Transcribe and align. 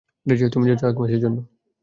তুমি 0.53 0.65
যাচ্ছো 0.69 0.85
এক 0.87 0.95
মাসের 0.99 1.19
জন্য। 1.23 1.37